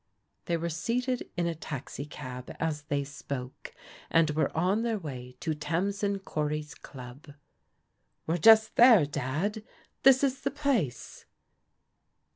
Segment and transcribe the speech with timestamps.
[0.45, 3.71] They were seated in a taxicab as they spoke,
[4.09, 7.33] and were on their way to Tamsin Cory's club."
[8.25, 9.61] We're just there, Dad.
[10.01, 11.25] This is the place."